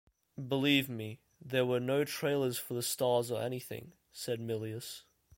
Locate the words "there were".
1.39-1.79